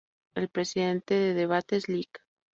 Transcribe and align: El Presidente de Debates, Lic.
El 0.33 0.49
Presidente 0.49 1.13
de 1.13 1.35
Debates, 1.35 1.87
Lic. 1.87 2.23